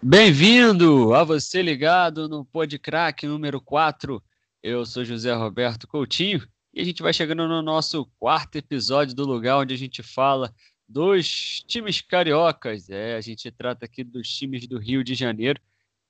[0.00, 4.22] Bem-vindo a você ligado no Podcrack número 4.
[4.62, 9.26] Eu sou José Roberto Coutinho e a gente vai chegando no nosso quarto episódio do
[9.26, 10.54] lugar onde a gente fala
[10.88, 12.88] dos times cariocas.
[12.88, 15.60] É, a gente trata aqui dos times do Rio de Janeiro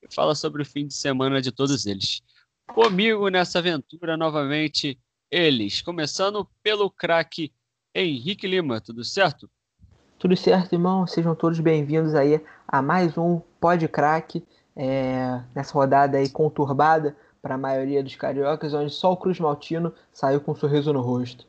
[0.03, 2.21] e fala sobre o fim de semana de todos eles.
[2.67, 4.99] Comigo nessa aventura novamente
[5.31, 7.51] eles, começando pelo craque
[7.95, 9.49] Henrique Lima, tudo certo?
[10.19, 11.07] Tudo certo, irmão.
[11.07, 17.55] Sejam todos bem-vindos aí a mais um Pod Crack, é, nessa rodada aí conturbada para
[17.55, 21.47] a maioria dos cariocas, onde só o Cruz Maltino saiu com um sorriso no rosto.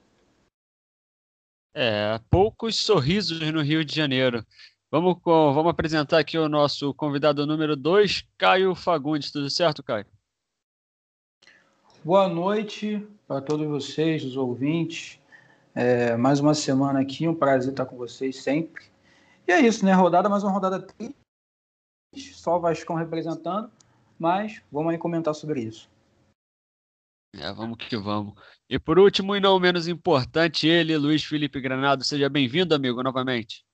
[1.75, 4.45] É, poucos sorrisos no Rio de Janeiro.
[4.91, 9.31] Vamos, vamos apresentar aqui o nosso convidado número 2, Caio Fagundes.
[9.31, 10.07] Tudo certo, Caio?
[12.03, 15.21] Boa noite para todos vocês, os ouvintes.
[15.75, 18.85] É, mais uma semana aqui, um prazer estar com vocês sempre.
[19.47, 19.93] E é isso, né?
[19.93, 21.15] Rodada, mais uma rodada triste,
[22.19, 23.71] só o Vascão representando,
[24.19, 25.89] mas vamos aí comentar sobre isso.
[27.35, 28.35] É, vamos que vamos.
[28.69, 32.03] E por último, e não menos importante, ele, Luiz Felipe Granado.
[32.03, 33.65] Seja bem-vindo, amigo, novamente.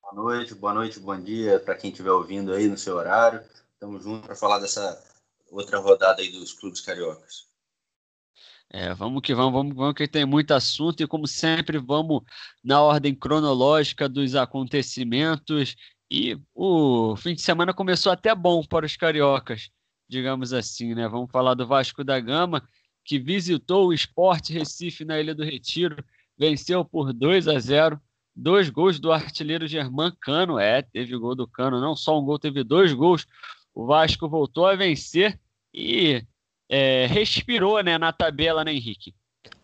[0.00, 3.42] Boa noite, boa noite, bom dia para quem estiver ouvindo aí no seu horário.
[3.72, 5.02] Estamos juntos para falar dessa
[5.50, 7.46] outra rodada aí dos clubes cariocas.
[8.70, 12.22] É, vamos que vamos, vamos, vamos que tem muito assunto e como sempre vamos
[12.62, 15.76] na ordem cronológica dos acontecimentos
[16.10, 19.70] e o fim de semana começou até bom para os cariocas,
[20.08, 21.08] digamos assim, né?
[21.08, 22.62] Vamos falar do Vasco da Gama
[23.04, 26.04] que visitou o Esporte Recife na Ilha do Retiro,
[26.36, 28.00] venceu por 2 a 0,
[28.34, 32.38] dois gols do artilheiro Germán Cano, é, teve gol do Cano, não só um gol,
[32.38, 33.24] teve dois gols.
[33.72, 35.38] O Vasco voltou a vencer
[35.72, 36.22] e
[36.68, 39.14] é, respirou né, na tabela, né, Henrique?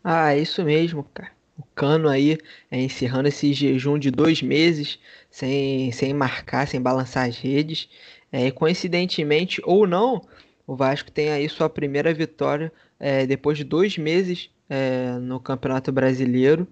[0.05, 1.33] Ah, é isso mesmo, cara.
[1.56, 2.39] O Cano aí
[2.70, 4.98] é, encerrando esse jejum de dois meses
[5.31, 7.89] sem, sem marcar, sem balançar as redes.
[8.31, 10.27] É, coincidentemente ou não,
[10.67, 15.92] o Vasco tem aí sua primeira vitória é, depois de dois meses é, no Campeonato
[15.92, 16.67] Brasileiro.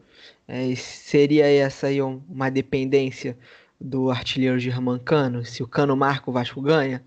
[0.48, 3.36] É, seria essa aí uma dependência
[3.80, 5.44] do artilheiro Germán Cano?
[5.44, 7.02] Se o Cano marca, o Vasco ganha?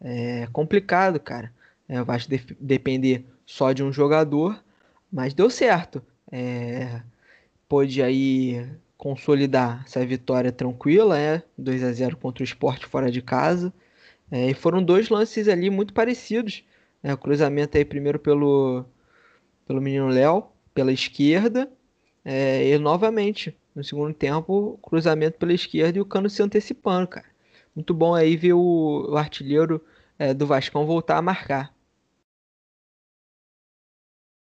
[0.00, 1.52] É complicado, cara.
[1.88, 2.18] É, vai
[2.60, 4.62] depender só de um jogador,
[5.10, 6.02] mas deu certo.
[6.30, 7.02] É,
[7.68, 8.66] pôde aí
[8.96, 13.72] consolidar essa vitória tranquila, é, 2 a 0 contra o Sport fora de casa.
[14.30, 16.64] É, e foram dois lances ali muito parecidos.
[17.02, 18.84] Né, o cruzamento aí primeiro pelo,
[19.66, 21.70] pelo menino Léo, pela esquerda,
[22.24, 27.26] é, e novamente, no segundo tempo, cruzamento pela esquerda e o Cano se antecipando, cara.
[27.74, 29.80] Muito bom aí ver o, o artilheiro
[30.18, 31.72] é, do Vascão voltar a marcar.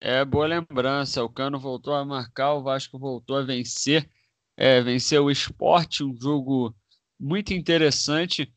[0.01, 1.23] É boa lembrança.
[1.23, 4.09] O Cano voltou a marcar, o Vasco voltou a vencer.
[4.55, 6.75] É, venceu o esporte, um jogo
[7.19, 8.53] muito interessante,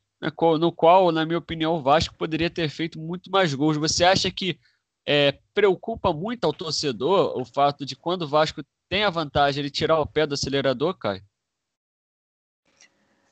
[0.59, 3.77] no qual, na minha opinião, o Vasco poderia ter feito muito mais gols.
[3.77, 4.59] Você acha que
[5.07, 9.71] é, preocupa muito ao torcedor o fato de quando o Vasco tem a vantagem ele
[9.71, 11.23] tirar o pé do acelerador, Caio?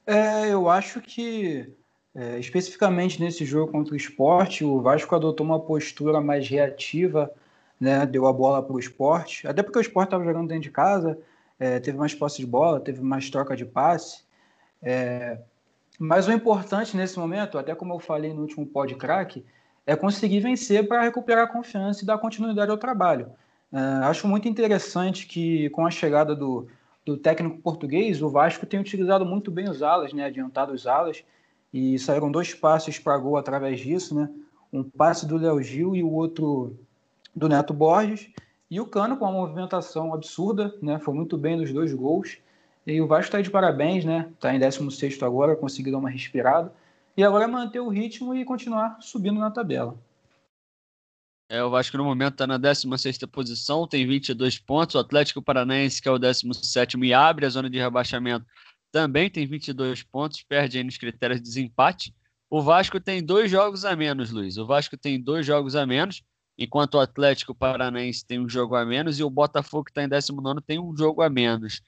[0.06, 1.72] É, eu acho que
[2.14, 7.32] é, especificamente nesse jogo contra o esporte, o Vasco adotou uma postura mais reativa
[7.80, 10.70] né, deu a bola para o esporte, até porque o esporte estava jogando dentro de
[10.70, 11.18] casa,
[11.58, 14.22] é, teve mais posse de bola, teve mais troca de passe.
[14.82, 15.38] É,
[15.98, 19.44] mas o importante nesse momento, até como eu falei no último pod crack,
[19.86, 23.30] é conseguir vencer para recuperar a confiança e dar continuidade ao trabalho.
[23.72, 26.68] É, acho muito interessante que com a chegada do,
[27.04, 31.24] do técnico português, o Vasco tem utilizado muito bem os alas, né, adiantado os alas,
[31.72, 34.28] e saíram dois passes para gol através disso, né?
[34.72, 36.76] Um passe do Léo Gil e o outro
[37.34, 38.28] do Neto Borges.
[38.70, 40.98] E o Cano com uma movimentação absurda, né?
[40.98, 42.38] Foi muito bem nos dois gols.
[42.86, 44.28] E o Vasco está de parabéns, né?
[44.32, 46.72] Está em 16 agora, conseguiu dar uma respirada.
[47.16, 49.98] E agora é manter o ritmo e continuar subindo na tabela.
[51.48, 54.94] É, o Vasco no momento está na 16 posição, tem 22 pontos.
[54.94, 58.46] O Atlético Paranaense, que é o 17 e abre a zona de rebaixamento,
[58.92, 62.14] também tem 22 pontos, perde aí nos critérios de desempate.
[62.48, 64.56] O Vasco tem dois jogos a menos, Luiz.
[64.56, 66.22] O Vasco tem dois jogos a menos
[66.60, 70.08] enquanto o Atlético Paranaense tem um jogo a menos e o Botafogo, que está em
[70.08, 71.80] 19, tem um jogo a menos.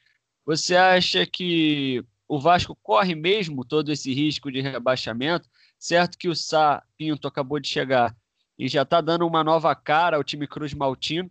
[0.47, 5.47] Você acha que o Vasco corre mesmo todo esse risco de rebaixamento?
[5.79, 8.17] Certo que o Sá Pinto acabou de chegar
[8.59, 11.31] e já está dando uma nova cara ao time Cruz Maltino,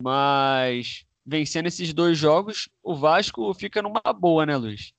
[0.00, 4.92] mas vencendo esses dois jogos, o Vasco fica numa boa, né, Luiz?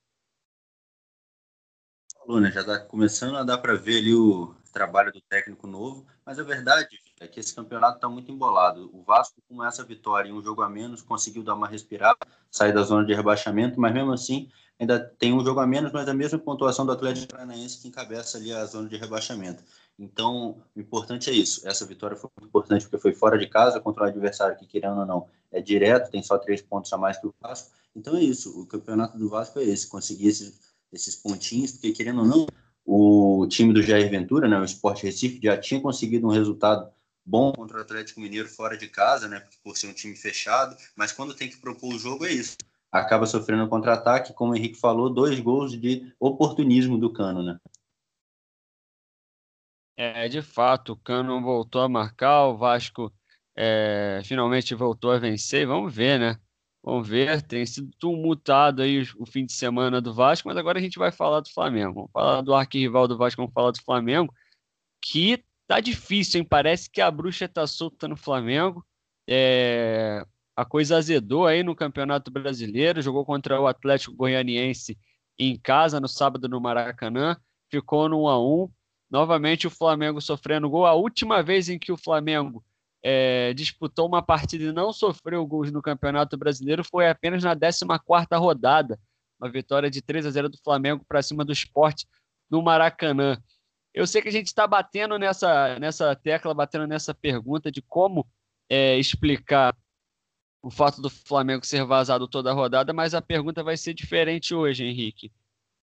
[2.26, 6.40] Luna, já está começando a dar para ver ali o trabalho do técnico novo, mas
[6.40, 8.90] a verdade é que esse campeonato está muito embolado.
[8.94, 12.18] O Vasco, com essa vitória em um jogo a menos, conseguiu dar uma respirada,
[12.50, 14.50] sair da zona de rebaixamento, mas mesmo assim
[14.80, 18.38] ainda tem um jogo a menos, mas a mesma pontuação do Atlético Paranaense que encabeça
[18.38, 19.64] ali a zona de rebaixamento.
[19.98, 21.68] Então, o importante é isso.
[21.68, 25.00] Essa vitória foi muito importante porque foi fora de casa contra um adversário que, querendo
[25.00, 27.72] ou não, é direto, tem só três pontos a mais que o Vasco.
[27.96, 28.60] Então é isso.
[28.60, 30.60] O campeonato do Vasco é esse, conseguir esses,
[30.92, 32.48] esses pontinhos, porque, querendo ou não,
[32.86, 36.92] o time do Jair Ventura, né, o Sport Recife, já tinha conseguido um resultado
[37.26, 41.12] bom contra o Atlético Mineiro fora de casa, né, por ser um time fechado, mas
[41.12, 42.58] quando tem que propor o jogo é isso.
[42.92, 47.58] Acaba sofrendo um contra-ataque, como o Henrique falou, dois gols de oportunismo do Cano, né?
[49.96, 53.12] É, de fato, o Cano voltou a marcar, o Vasco
[53.56, 55.68] é, finalmente voltou a vencer.
[55.68, 56.40] Vamos ver, né?
[56.84, 57.42] Vamos ver.
[57.44, 61.12] Tem sido tumultado aí o fim de semana do Vasco, mas agora a gente vai
[61.12, 61.94] falar do Flamengo.
[61.94, 64.34] Vamos falar do arquirrival do Vasco, vamos falar do Flamengo,
[65.02, 66.48] que tá difícil, hein?
[66.48, 68.86] Parece que a bruxa tá solta no Flamengo.
[69.28, 70.26] É,
[70.56, 74.98] a coisa azedou aí no Campeonato Brasileiro, jogou contra o Atlético Goianiense
[75.40, 77.38] em casa no sábado no Maracanã,
[77.70, 78.70] ficou no 1 a 1
[79.14, 80.88] Novamente o Flamengo sofrendo gol.
[80.88, 82.66] A última vez em que o Flamengo
[83.04, 88.26] é, disputou uma partida e não sofreu gols no Campeonato Brasileiro foi apenas na 14
[88.34, 89.00] rodada.
[89.40, 92.08] Uma vitória de 3 a 0 do Flamengo para cima do esporte
[92.50, 93.38] no Maracanã.
[93.94, 98.28] Eu sei que a gente está batendo nessa, nessa tecla, batendo nessa pergunta de como
[98.70, 99.76] é, explicar
[100.62, 104.56] o fato do Flamengo ser vazado toda a rodada, mas a pergunta vai ser diferente
[104.56, 105.32] hoje, Henrique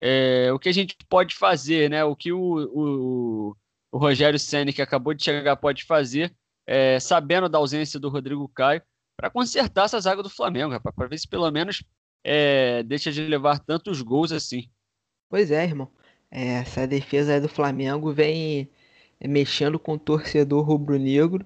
[0.01, 2.03] é, o que a gente pode fazer, né?
[2.03, 3.57] O que o, o,
[3.91, 8.47] o Rogério Senna, que acabou de chegar, pode fazer, é, sabendo da ausência do Rodrigo
[8.49, 8.81] Caio,
[9.15, 11.83] para consertar essa zaga do Flamengo, para ver se pelo menos
[12.23, 14.69] é, deixa de levar tantos gols assim.
[15.29, 15.91] Pois é, irmão.
[16.31, 18.69] É, essa defesa do Flamengo vem
[19.25, 21.45] mexendo com o torcedor rubro-negro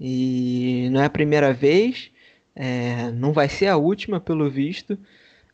[0.00, 2.10] e não é a primeira vez,
[2.54, 4.98] é, não vai ser a última, pelo visto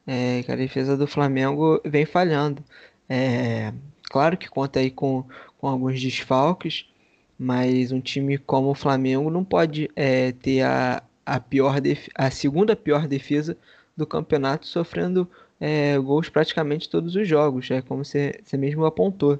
[0.06, 2.64] é, que a defesa do Flamengo vem falhando.
[3.08, 3.72] É,
[4.04, 5.24] claro que conta aí com,
[5.58, 6.86] com alguns desfalques,
[7.38, 11.76] mas um time como o Flamengo não pode é, ter a, a, pior
[12.14, 13.56] a segunda pior defesa
[13.96, 15.28] do campeonato, sofrendo
[15.62, 19.38] é, gols praticamente todos os jogos, é como você, você mesmo apontou.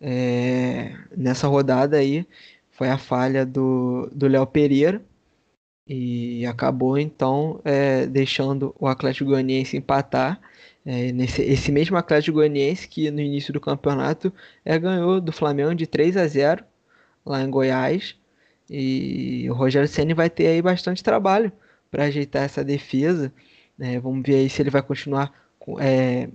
[0.00, 2.26] É, nessa rodada aí
[2.72, 5.00] foi a falha do Léo Pereira,
[5.86, 10.40] e acabou então é, deixando o Atlético Goianiense empatar.
[10.84, 14.32] É, nesse, esse mesmo Atlético Goianiense que no início do campeonato
[14.64, 16.64] é, ganhou do Flamengo de 3 a 0
[17.24, 18.16] lá em Goiás.
[18.68, 21.52] E o Rogério Ceni vai ter aí bastante trabalho
[21.90, 23.32] para ajeitar essa defesa.
[23.78, 24.00] Né?
[24.00, 25.32] Vamos ver aí se ele vai continuar,
[25.80, 26.28] é,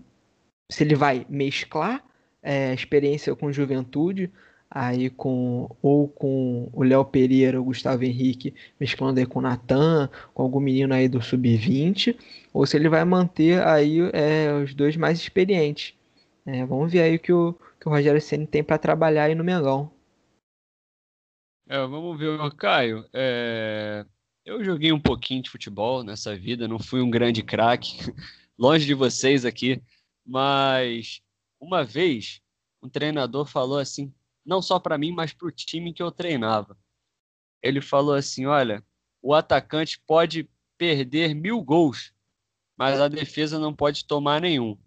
[0.71, 2.03] se ele vai mesclar
[2.41, 4.31] é, experiência com juventude
[4.73, 10.09] aí com ou com o Léo Pereira, o Gustavo Henrique, mesclando aí com o Natan,
[10.33, 12.17] com algum menino aí do sub-20,
[12.51, 15.93] ou se ele vai manter aí é, os dois mais experientes.
[16.45, 19.35] É, vamos ver aí o que o, que o Rogério Senna tem para trabalhar aí
[19.35, 19.91] no Mengão.
[21.67, 23.05] É, vamos ver, Caio.
[24.45, 27.97] Eu joguei um pouquinho de futebol nessa vida, não fui um grande craque,
[28.59, 29.81] longe de vocês aqui,
[30.25, 31.21] mas
[31.59, 32.41] uma vez
[32.81, 34.13] um treinador falou assim:
[34.45, 36.77] não só para mim, mas para o time que eu treinava.
[37.61, 38.83] Ele falou assim: olha,
[39.21, 42.13] o atacante pode perder mil gols,
[42.77, 44.77] mas a defesa não pode tomar nenhum.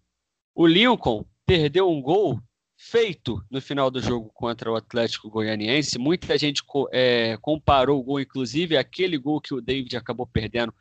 [0.55, 2.43] O Lincoln perdeu um gol
[2.77, 5.99] feito no final do jogo contra o Atlético Goianiense.
[5.99, 6.63] Muita gente
[6.93, 10.75] é, comparou o gol, inclusive aquele gol que o David acabou perdendo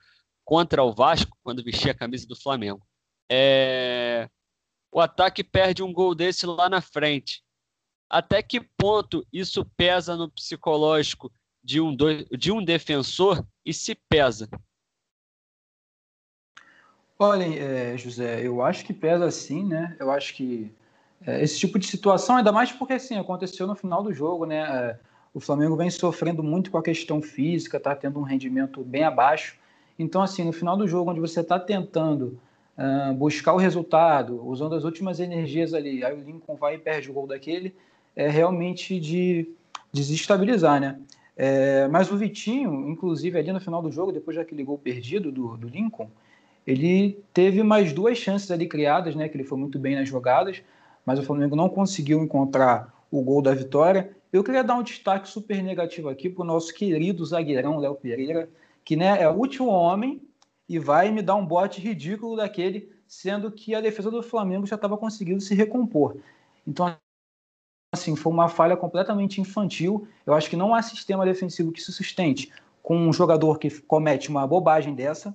[0.44, 2.86] contra o Vasco, quando vestia a camisa do Flamengo.
[3.32, 4.30] É...
[4.92, 7.44] O ataque perde um gol desse lá na frente
[8.10, 11.32] até que ponto isso pesa no psicológico
[11.64, 14.48] de um, do, de um defensor e se pesa?
[17.18, 19.96] Olha, é, José, eu acho que pesa sim, né?
[20.00, 20.72] Eu acho que
[21.26, 24.60] esse tipo de situação, ainda mais porque assim, aconteceu no final do jogo, né?
[24.60, 25.00] É,
[25.34, 29.58] o Flamengo vem sofrendo muito com a questão física, tá tendo um rendimento bem abaixo.
[30.00, 32.40] Então, assim, no final do jogo, onde você está tentando
[32.78, 37.10] uh, buscar o resultado, usando as últimas energias ali, aí o Lincoln vai e perde
[37.10, 37.76] o gol daquele,
[38.16, 39.50] é realmente de
[39.92, 41.00] desestabilizar, né?
[41.38, 45.58] É, mas o Vitinho, inclusive ali no final do jogo, depois daquele gol perdido do,
[45.58, 46.10] do Lincoln,
[46.66, 49.28] ele teve mais duas chances ali criadas, né?
[49.28, 50.62] Que ele foi muito bem nas jogadas,
[51.06, 54.16] mas o Flamengo não conseguiu encontrar o gol da vitória.
[54.34, 58.50] Eu queria dar um destaque super negativo aqui para o nosso querido zagueirão Léo Pereira,
[58.84, 60.22] que né, é o último homem
[60.68, 64.76] e vai me dar um bote ridículo daquele, sendo que a defesa do Flamengo já
[64.76, 66.18] estava conseguindo se recompor.
[66.66, 66.98] Então,
[67.94, 70.08] assim, foi uma falha completamente infantil.
[70.26, 74.30] Eu acho que não há sistema defensivo que se sustente com um jogador que comete
[74.30, 75.30] uma bobagem dessa.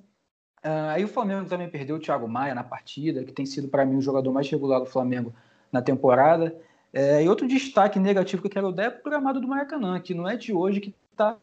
[0.62, 3.84] Uh, aí o Flamengo também perdeu o Thiago Maia na partida, que tem sido para
[3.86, 5.32] mim o jogador mais regular do Flamengo
[5.72, 6.56] na temporada.
[6.92, 10.14] É, e outro destaque negativo que eu quero dar é o gramado do Maracanã, que
[10.14, 11.36] não é de hoje que está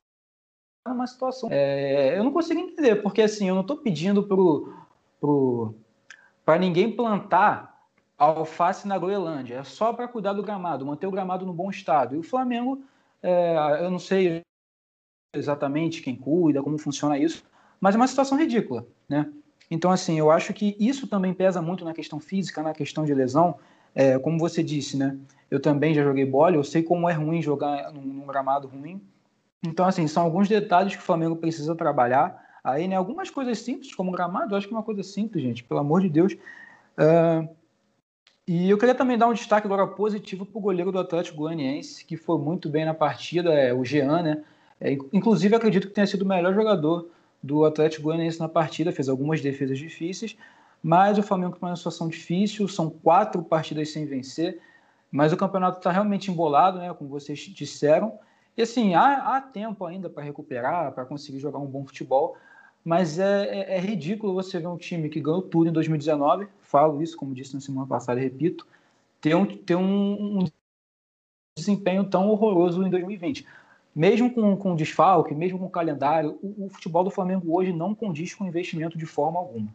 [0.85, 1.49] numa situação.
[1.51, 4.73] É, eu não consigo entender, porque assim, eu não estou pedindo pro,
[5.19, 5.75] pro,
[6.43, 7.77] para ninguém plantar
[8.17, 12.15] alface na Groenlândia, é só para cuidar do gramado, manter o gramado no bom estado.
[12.15, 12.83] E o Flamengo,
[13.21, 14.41] é, eu não sei
[15.33, 17.43] exatamente quem cuida, como funciona isso,
[17.79, 19.31] mas é uma situação ridícula, né?
[19.69, 23.13] Então, assim, eu acho que isso também pesa muito na questão física, na questão de
[23.13, 23.59] lesão.
[23.95, 25.17] É, como você disse, né?
[25.49, 29.01] Eu também já joguei bola, eu sei como é ruim jogar num, num, gramado ruim.
[29.65, 32.45] Então, assim, são alguns detalhes que o Flamengo precisa trabalhar.
[32.63, 35.63] Aí, né, algumas coisas simples, como gramado, eu acho que é uma coisa simples, gente,
[35.63, 36.33] pelo amor de Deus.
[36.33, 37.47] Uh,
[38.47, 42.05] e eu queria também dar um destaque agora positivo para o goleiro do Atlético Goianiense,
[42.05, 44.43] que foi muito bem na partida, é, o Jean, né?
[44.79, 47.09] É, inclusive, acredito que tenha sido o melhor jogador
[47.41, 50.37] do Atlético Goianiense na partida, fez algumas defesas difíceis,
[50.87, 54.61] mas o Flamengo está numa situação difícil, são quatro partidas sem vencer,
[55.11, 58.17] mas o campeonato está realmente embolado, né, como vocês disseram,
[58.55, 62.37] e assim, há, há tempo ainda para recuperar, para conseguir jogar um bom futebol,
[62.85, 67.03] mas é, é, é, ridículo você ver um time que ganhou tudo em 2019, falo
[67.03, 68.65] isso, como disse na semana passada, repito,
[69.19, 70.45] ter um, ter um, um
[71.57, 73.45] desempenho tão horroroso em 2020
[73.93, 78.33] mesmo com, com desfalque, mesmo com calendário, o, o, futebol do Flamengo hoje não condiz
[78.33, 79.73] com investimento de forma alguma.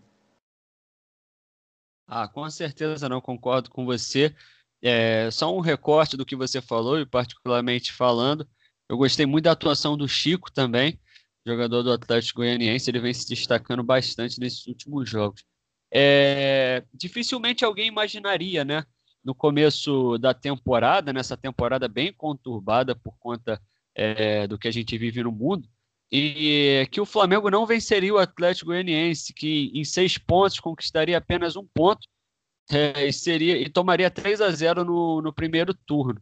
[2.15, 4.35] Ah, com certeza não concordo com você.
[4.83, 8.47] É, só um recorte do que você falou, e particularmente falando,
[8.87, 11.01] eu gostei muito da atuação do Chico também,
[11.47, 15.43] jogador do Atlético Goianiense, ele vem se destacando bastante nesses últimos jogos.
[15.91, 18.85] É, dificilmente alguém imaginaria, né,
[19.25, 23.59] no começo da temporada, nessa temporada bem conturbada por conta
[23.95, 25.67] é, do que a gente vive no mundo,
[26.13, 31.57] e que o Flamengo não venceria o Atlético Goianiense, que em seis pontos conquistaria apenas
[31.57, 32.07] um ponto
[32.71, 36.21] é, e, seria, e tomaria 3 a 0 no, no primeiro turno.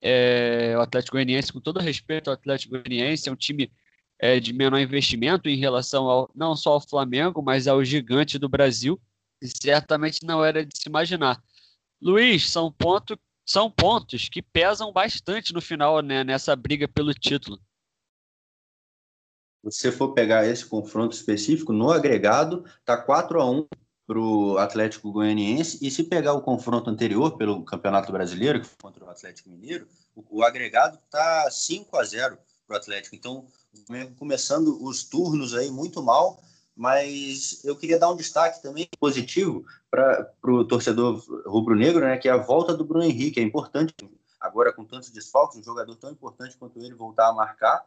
[0.00, 3.70] É, o Atlético Goianiense, com todo respeito ao Atlético Goianiense, é um time
[4.18, 8.48] é, de menor investimento em relação ao, não só ao Flamengo, mas ao gigante do
[8.48, 9.00] Brasil,
[9.40, 11.40] e certamente não era de se imaginar.
[12.00, 17.60] Luiz, são pontos são pontos que pesam bastante no final, né, nessa briga pelo título.
[19.70, 23.68] Se você for pegar esse confronto específico, no agregado, tá 4 a 1
[24.06, 28.76] para o Atlético Goianiense, e se pegar o confronto anterior pelo Campeonato Brasileiro, que foi
[28.82, 33.14] contra o Atlético Mineiro, o, o agregado tá 5 a 0 para o Atlético.
[33.14, 33.46] Então,
[34.18, 36.42] começando os turnos aí muito mal,
[36.74, 42.32] mas eu queria dar um destaque também positivo para o torcedor rubro-negro, né, que é
[42.32, 43.40] a volta do Bruno Henrique.
[43.40, 43.94] É importante,
[44.40, 47.84] agora com tantos desfalques, um jogador tão importante quanto ele voltar a marcar.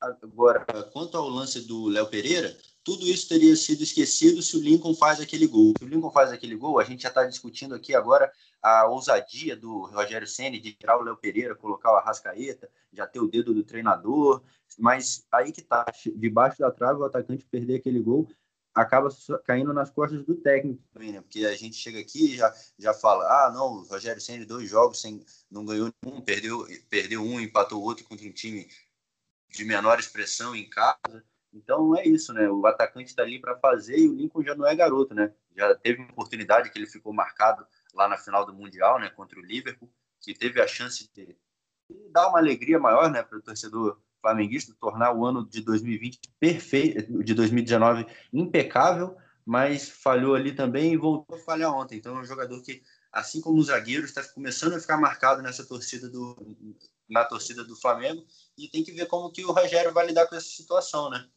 [0.00, 4.94] Agora, quanto ao lance do Léo Pereira, tudo isso teria sido esquecido se o Lincoln
[4.94, 5.72] faz aquele gol.
[5.78, 8.30] Se o Lincoln faz aquele gol, a gente já está discutindo aqui agora
[8.62, 13.20] a ousadia do Rogério Ceni de tirar o Léo Pereira, colocar o Arrascaeta, já ter
[13.20, 14.42] o dedo do treinador,
[14.78, 15.84] mas aí que tá,
[16.14, 18.28] debaixo da trave, o atacante perder aquele gol
[18.76, 19.08] acaba
[19.46, 21.22] caindo nas costas do técnico também, né?
[21.22, 24.68] Porque a gente chega aqui e já, já fala, ah, não, o Rogério Ceni dois
[24.68, 28.68] jogos sem não ganhou um, perdeu perdeu um, empatou outro contra um time
[29.56, 31.24] de menor expressão em casa.
[31.52, 32.48] Então é isso, né?
[32.50, 35.32] O atacante está ali para fazer e o Lincoln já não é garoto, né?
[35.56, 39.38] Já teve uma oportunidade que ele ficou marcado lá na final do Mundial, né, contra
[39.38, 41.34] o Liverpool, que teve a chance de
[42.10, 47.24] dar uma alegria maior, né, para o torcedor flamenguista, tornar o ano de 2020 perfeito,
[47.24, 51.96] de 2019 impecável, mas falhou ali também e voltou a falhar ontem.
[51.96, 55.64] Então é um jogador que, assim como os zagueiros, está começando a ficar marcado nessa
[55.64, 56.36] torcida do
[57.08, 58.24] na torcida do Flamengo
[58.58, 61.28] e tem que ver como que o Rogério vai lidar com essa situação, né?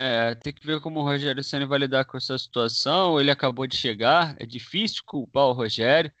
[0.00, 3.20] É, tem que ver como o Rogério Senna vai lidar com essa situação.
[3.20, 6.12] Ele acabou de chegar, é difícil culpar o Rogério.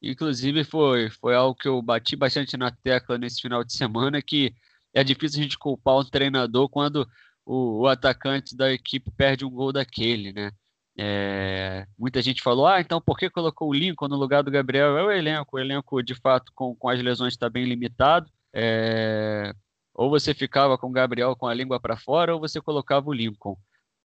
[0.00, 4.54] Inclusive, foi, foi algo que eu bati bastante na tecla nesse final de semana, que
[4.94, 7.06] é difícil a gente culpar um treinador quando
[7.44, 10.50] o, o atacante da equipe perde um gol daquele, né?
[10.98, 14.96] É, muita gente falou, ah, então por que colocou o Lincoln no lugar do Gabriel?
[14.96, 18.30] É o elenco, o elenco de fato com, com as lesões está bem limitado.
[18.54, 19.52] É,
[19.94, 23.12] ou você ficava com o Gabriel com a língua para fora, ou você colocava o
[23.12, 23.56] Lincoln.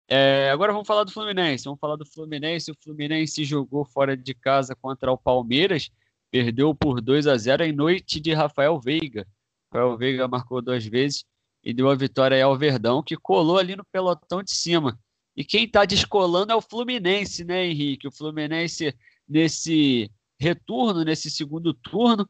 [0.08, 1.64] É, agora vamos falar do Fluminense.
[1.64, 2.70] Vamos falar do Fluminense.
[2.70, 5.90] O Fluminense jogou fora de casa contra o Palmeiras,
[6.30, 9.26] perdeu por 2 a 0 em noite de Rafael Veiga.
[9.72, 11.24] Rafael Veiga marcou duas vezes
[11.62, 14.98] e deu a vitória ao Verdão, que colou ali no pelotão de cima.
[15.36, 18.08] E quem está descolando é o Fluminense, né, Henrique?
[18.08, 18.94] O Fluminense,
[19.28, 22.28] nesse retorno, nesse segundo turno,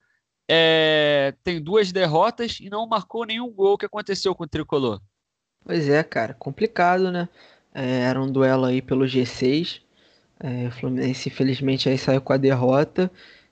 [0.48, 3.74] é, tem duas derrotas e não marcou nenhum gol.
[3.74, 5.00] O que aconteceu com o Tricolor?
[5.64, 7.28] Pois é, cara, complicado, né?
[7.72, 9.80] É, era um duelo aí pelo G6.
[10.40, 13.10] É, o Fluminense, infelizmente, aí saiu com a derrota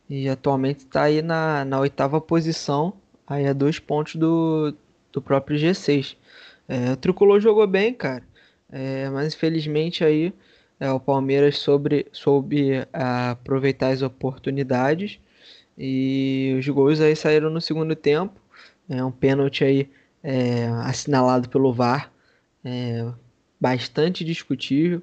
[0.08, 2.94] e atualmente está aí na, na oitava posição,
[3.26, 4.74] aí a dois pontos do,
[5.12, 6.16] do próprio G6.
[6.66, 8.22] É, o Tricolor jogou bem, cara,
[8.70, 10.32] é, mas infelizmente aí
[10.80, 15.18] é, o Palmeiras sobre, soube é, aproveitar as oportunidades
[15.76, 18.40] e os gols aí saíram no segundo tempo.
[18.88, 19.90] É um pênalti aí
[20.22, 22.12] é, assinalado pelo VAR,
[22.64, 23.06] é,
[23.60, 25.02] bastante discutível.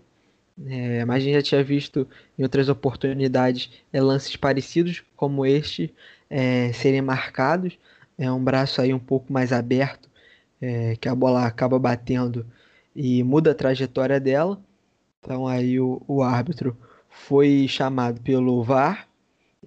[0.65, 2.07] É, mas a gente já tinha visto
[2.39, 5.93] em outras oportunidades é, lances parecidos como este
[6.29, 7.77] é, serem marcados.
[8.17, 10.09] É um braço aí um pouco mais aberto,
[10.61, 12.45] é, que a bola acaba batendo
[12.95, 14.59] e muda a trajetória dela.
[15.19, 16.77] Então aí o, o árbitro
[17.09, 19.07] foi chamado pelo VAR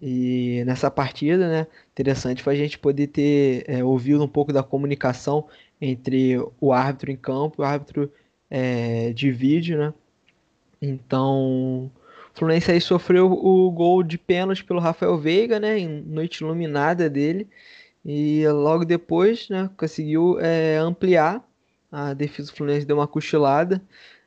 [0.01, 4.63] e nessa partida, né, interessante foi a gente poder ter é, ouvido um pouco da
[4.63, 5.47] comunicação
[5.81, 8.13] entre o árbitro em campo e o árbitro
[8.49, 9.95] é, de vídeo, né?
[10.81, 11.91] Então,
[12.35, 17.11] o Fluminense aí sofreu o gol de pênalti pelo Rafael Veiga, né, em noite iluminada
[17.11, 17.49] dele,
[18.05, 21.45] e logo depois, né, conseguiu é, ampliar.
[21.91, 23.83] A defesa do Fluminense deu uma cochilada.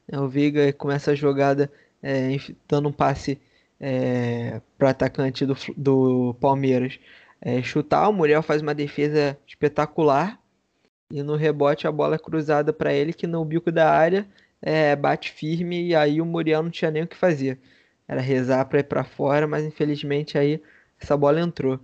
[0.08, 2.36] Né, o Veiga começa a jogada é,
[2.68, 3.40] dando um passe
[3.80, 7.00] é, para atacante do, do Palmeiras
[7.42, 8.10] é, chutar.
[8.10, 10.40] O Muriel faz uma defesa espetacular.
[11.10, 14.26] E no rebote a bola é cruzada para ele, que no bico da área
[14.62, 15.88] é, bate firme.
[15.88, 17.60] E aí o Muriel não tinha nem o que fazer.
[18.08, 20.62] Era rezar para ir para fora, mas infelizmente aí
[21.00, 21.80] essa bola entrou.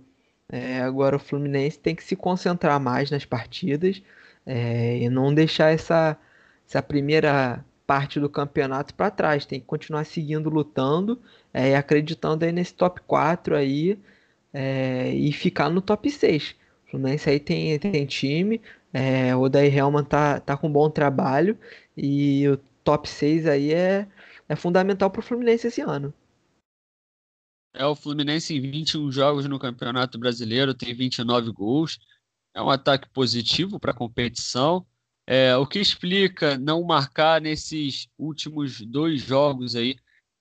[0.50, 4.02] É, agora o Fluminense tem que se concentrar mais nas partidas
[4.48, 6.16] é, e não deixar essa,
[6.66, 9.44] essa primeira parte do campeonato para trás.
[9.44, 11.20] Tem que continuar seguindo lutando
[11.52, 13.98] é, e acreditando aí nesse top 4 aí
[14.52, 16.56] é, e ficar no top 6.
[16.86, 18.62] O Fluminense aí tem, tem time,
[18.92, 21.58] é, o Daí Helman tá, tá com bom trabalho
[21.94, 24.06] e o top 6 aí é,
[24.48, 26.12] é fundamental para o Fluminense esse ano.
[27.74, 31.98] É o Fluminense em 21 jogos no Campeonato Brasileiro, tem 29 gols.
[32.58, 34.84] É um ataque positivo para a competição.
[35.24, 39.96] É, o que explica não marcar nesses últimos dois jogos aí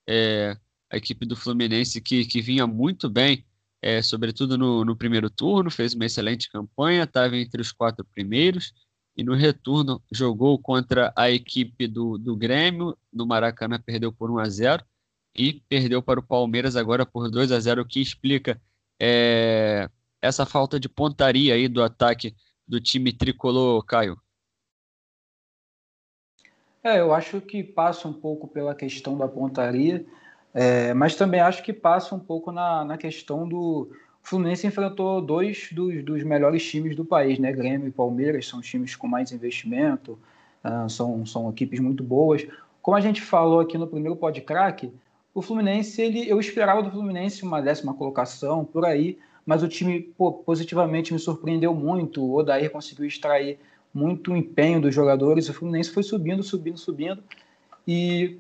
[0.10, 0.58] é,
[0.92, 3.46] a equipe do Fluminense que, que vinha muito bem,
[3.84, 8.74] é, sobretudo no, no, primeiro turno, fez uma excelente campanha, estava entre os quatro primeiros
[9.16, 14.40] e no retorno jogou contra a equipe do, do Grêmio, no Maracanã perdeu por 1
[14.40, 14.84] a 0
[15.36, 18.60] e perdeu para o Palmeiras agora por 2 a 0 o que explica
[19.00, 19.88] é,
[20.28, 22.36] essa falta de pontaria aí do ataque
[22.68, 24.18] do time tricolor, Caio.
[26.84, 30.06] É, eu acho que passa um pouco pela questão da pontaria,
[30.54, 33.90] é, mas também acho que passa um pouco na, na questão do.
[34.24, 37.52] O Fluminense enfrentou dois dos, dos melhores times do país, né?
[37.52, 40.20] Grêmio e Palmeiras são times com mais investimento,
[40.64, 42.46] uh, são, são equipes muito boas.
[42.82, 44.92] Como a gente falou aqui no primeiro podcast,
[45.34, 50.02] o Fluminense, ele, eu esperava do Fluminense uma décima colocação por aí, mas o time
[50.02, 52.22] pô, positivamente me surpreendeu muito.
[52.22, 53.58] O Odair conseguiu extrair
[53.94, 55.48] muito empenho dos jogadores.
[55.48, 57.24] O Fluminense foi subindo, subindo, subindo.
[57.88, 58.38] E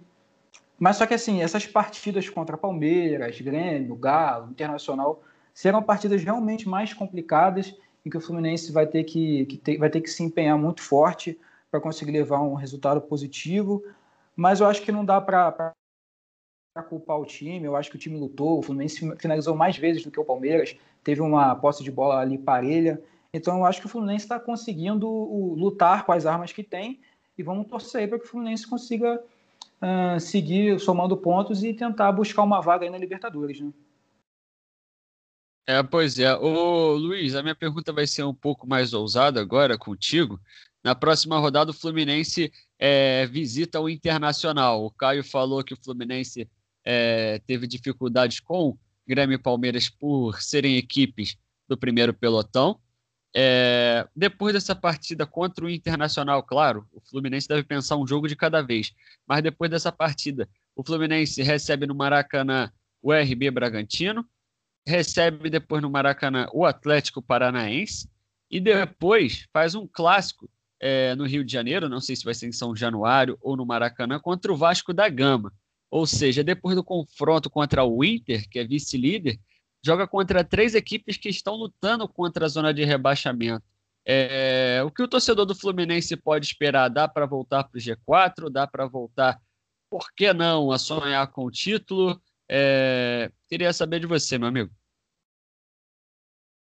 [0.77, 6.93] mas só que assim, essas partidas contra Palmeiras, Grêmio, Galo, Internacional, serão partidas realmente mais
[6.93, 7.73] complicadas
[8.05, 10.81] em que o Fluminense vai ter que, que ter, vai ter que se empenhar muito
[10.81, 11.39] forte
[11.71, 13.81] para conseguir levar um resultado positivo.
[14.35, 15.73] Mas eu acho que não dá para
[16.83, 17.65] culpar o time.
[17.65, 18.59] Eu acho que o time lutou.
[18.59, 20.75] O Fluminense finalizou mais vezes do que o Palmeiras.
[21.03, 23.01] Teve uma posse de bola ali parelha.
[23.33, 25.07] Então eu acho que o Fluminense está conseguindo
[25.55, 26.99] lutar com as armas que tem
[27.37, 29.21] e vamos torcer para que o Fluminense consiga
[29.81, 33.71] uh, seguir somando pontos e tentar buscar uma vaga aí na Libertadores, né?
[35.69, 36.33] É, pois é.
[36.33, 40.39] Ô, Luiz, a minha pergunta vai ser um pouco mais ousada agora contigo.
[40.81, 44.85] Na próxima rodada, o Fluminense é, visita o Internacional.
[44.85, 46.49] O Caio falou que o Fluminense
[46.89, 52.79] é, teve dificuldades com Grêmio e Palmeiras por serem equipes do primeiro pelotão.
[53.35, 58.37] É, depois dessa partida contra o Internacional, claro, o Fluminense deve pensar um jogo de
[58.37, 58.93] cada vez.
[59.27, 60.47] Mas depois dessa partida,
[60.77, 62.71] o Fluminense recebe no Maracanã
[63.01, 64.25] o RB Bragantino,
[64.85, 68.09] recebe depois no Maracanã o Atlético Paranaense
[68.49, 72.47] e depois faz um clássico é, no Rio de Janeiro, não sei se vai ser
[72.47, 75.51] em São Januário ou no Maracanã, contra o Vasco da Gama.
[75.89, 79.39] Ou seja, depois do confronto contra o Inter, que é vice-líder,
[79.83, 83.63] joga contra três equipes que estão lutando contra a zona de rebaixamento.
[84.05, 86.89] É, o que o torcedor do Fluminense pode esperar?
[86.89, 88.49] Dá para voltar para o G4?
[88.49, 89.39] Dá para voltar,
[89.89, 92.21] por que não, a sonhar com o título?
[92.49, 94.71] É, queria saber de você, meu amigo.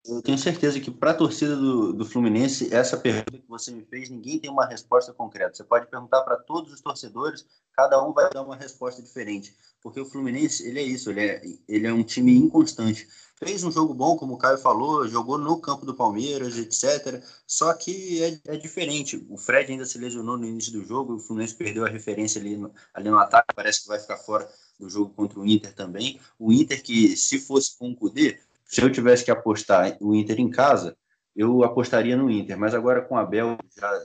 [0.06, 3.86] Eu tenho certeza que para a torcida do, do Fluminense, essa pergunta que você me
[3.86, 5.56] fez, ninguém tem uma resposta concreta.
[5.56, 9.56] Você pode perguntar para todos os torcedores, cada um vai dar uma resposta diferente.
[9.82, 13.08] Porque o Fluminense, ele é isso, ele é, ele é um time inconstante.
[13.38, 17.24] Fez um jogo bom, como o Caio falou, jogou no campo do Palmeiras, etc.
[17.48, 19.26] Só que é, é diferente.
[19.30, 22.58] O Fred ainda se lesionou no início do jogo, o Fluminense perdeu a referência ali
[22.58, 26.20] no, ali no ataque, parece que vai ficar fora do jogo contra o Inter também.
[26.38, 28.38] O Inter que, se fosse com o Cudê,
[28.74, 30.98] se eu tivesse que apostar o Inter em casa,
[31.36, 32.58] eu apostaria no Inter.
[32.58, 34.04] Mas agora com o Abel, já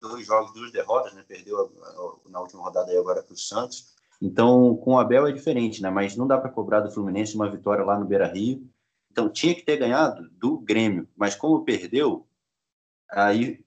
[0.00, 1.24] dois jogos, duas derrotas, né?
[1.26, 1.72] Perdeu
[2.28, 3.96] na última rodada aí agora para o Santos.
[4.22, 5.90] Então, com o Abel é diferente, né?
[5.90, 8.70] Mas não dá para cobrar do Fluminense uma vitória lá no Beira Rio.
[9.10, 11.08] Então, tinha que ter ganhado do Grêmio.
[11.16, 12.28] Mas como perdeu,
[13.10, 13.64] aí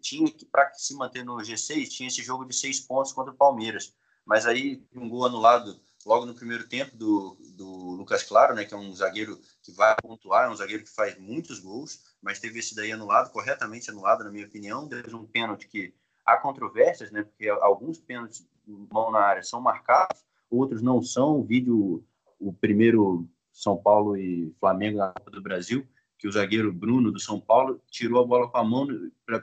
[0.00, 3.36] tinha que, para se manter no G6, tinha esse jogo de seis pontos contra o
[3.36, 3.96] Palmeiras.
[4.24, 8.74] Mas aí, um gol anulado logo no primeiro tempo do, do Lucas Claro, né, que
[8.74, 12.58] é um zagueiro que vai pontuar, é um zagueiro que faz muitos gols, mas teve
[12.58, 14.88] esse daí anulado, corretamente anulado, na minha opinião.
[14.88, 20.24] Teve um pênalti que há controvérsias, né, porque alguns pênaltis mão na área são marcados,
[20.50, 21.40] outros não são.
[21.40, 22.04] O vídeo,
[22.38, 25.86] o primeiro São Paulo e Flamengo na Copa do Brasil,
[26.18, 28.86] que o zagueiro Bruno do São Paulo tirou a bola com a mão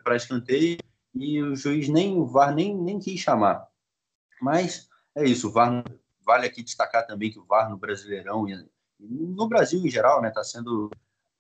[0.04, 0.78] para escanteio
[1.14, 3.68] e o juiz nem o VAR nem, nem quis chamar.
[4.42, 5.84] Mas é isso, o VAR
[6.30, 8.56] Vale aqui destacar também que o VAR no Brasileirão e
[9.00, 10.92] no Brasil em geral, né, está sendo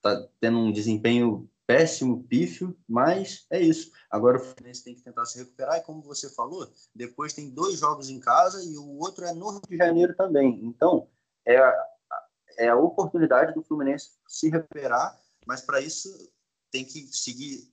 [0.02, 3.92] tá tendo um desempenho péssimo, pífio, mas é isso.
[4.10, 7.78] Agora o Fluminense tem que tentar se recuperar e como você falou, depois tem dois
[7.78, 10.60] jogos em casa e o outro é no Rio de Janeiro também.
[10.64, 11.08] Então,
[11.46, 11.88] é a,
[12.58, 16.10] é a oportunidade do Fluminense se recuperar, mas para isso
[16.72, 17.72] tem que seguir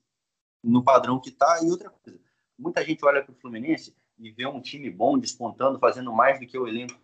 [0.63, 1.65] no padrão que está.
[1.65, 2.21] E outra coisa,
[2.59, 6.47] muita gente olha para o Fluminense e ver um time bom despontando, fazendo mais do
[6.47, 6.95] que o elenco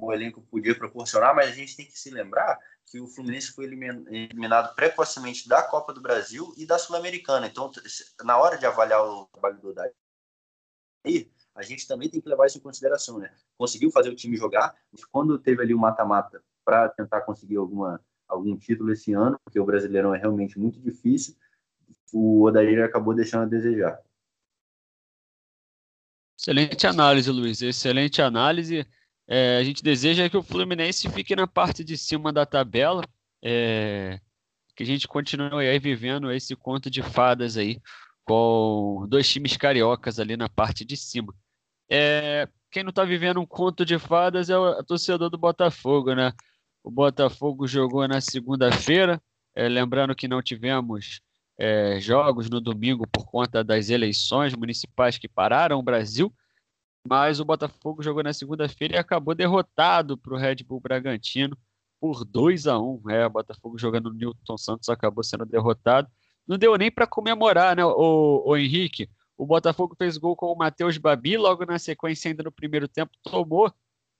[0.00, 3.64] o elenco podia proporcionar, mas a gente tem que se lembrar que o Fluminense foi
[3.64, 7.48] eliminado precocemente da Copa do Brasil e da Sul-Americana.
[7.48, 7.70] Então,
[8.22, 9.90] na hora de avaliar o trabalho do Dai,
[11.54, 13.34] a gente também tem que levar isso em consideração, né?
[13.56, 14.74] Conseguiu fazer o time jogar,
[15.10, 19.64] quando teve ali o mata-mata para tentar conseguir alguma algum título esse ano, porque o
[19.64, 21.34] Brasileirão é realmente muito difícil,
[22.12, 23.98] o Odair acabou deixando a desejar.
[26.48, 27.60] Excelente análise, Luiz.
[27.60, 28.86] Excelente análise.
[29.26, 33.04] É, a gente deseja que o Fluminense fique na parte de cima da tabela,
[33.44, 34.18] é,
[34.74, 37.78] que a gente continue aí vivendo esse conto de fadas aí,
[38.24, 41.34] com dois times cariocas ali na parte de cima.
[41.86, 46.32] É, quem não está vivendo um conto de fadas é o torcedor do Botafogo, né?
[46.82, 49.20] O Botafogo jogou na segunda-feira,
[49.54, 51.20] é, lembrando que não tivemos
[51.58, 56.32] é, jogos no domingo por conta das eleições municipais que pararam o Brasil,
[57.06, 61.56] mas o Botafogo jogou na segunda-feira e acabou derrotado para o Red Bull Bragantino
[62.00, 66.08] por 2 a 1 É, o Botafogo jogando no Newton Santos acabou sendo derrotado.
[66.46, 69.10] Não deu nem para comemorar, né, o, o Henrique?
[69.36, 73.12] O Botafogo fez gol com o Matheus Babi, logo na sequência, ainda no primeiro tempo,
[73.22, 73.72] tomou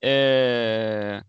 [0.03, 1.23] é,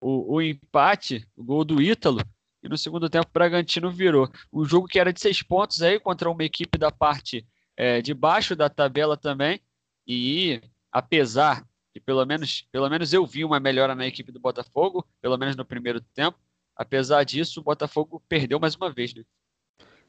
[0.00, 2.20] o, o empate, o gol do Ítalo,
[2.62, 4.30] e no segundo tempo o Bragantino virou.
[4.52, 8.12] Um jogo que era de seis pontos aí contra uma equipe da parte é, de
[8.12, 9.60] baixo da tabela também.
[10.06, 15.06] E apesar de pelo menos, pelo menos eu vi uma melhora na equipe do Botafogo,
[15.20, 16.38] pelo menos no primeiro tempo.
[16.76, 19.24] Apesar disso, o Botafogo perdeu mais uma vez, né?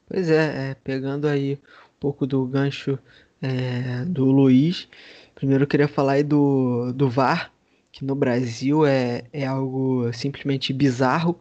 [0.07, 2.97] Pois é, é pegando aí um pouco do gancho
[3.41, 4.87] é, do Luiz.
[5.35, 7.51] Primeiro eu queria falar aí do, do VAR,
[7.91, 11.39] que no Brasil é, é algo simplesmente bizarro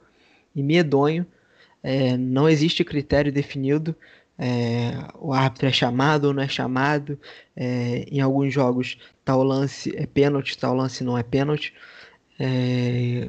[0.59, 1.27] e medonho.
[1.83, 3.95] É, não existe critério definido.
[4.37, 7.19] É, o árbitro é chamado ou não é chamado.
[7.57, 11.73] É, em alguns jogos, tal lance é pênalti, tal lance não é pênalti.
[12.39, 13.29] É,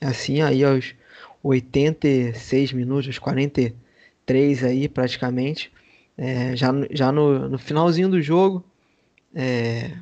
[0.00, 0.94] assim, aí aos
[1.42, 5.72] 86 minutos, 43 aí praticamente,
[6.16, 8.64] é, já, já no, no, finalzinho do jogo,
[9.34, 9.92] é,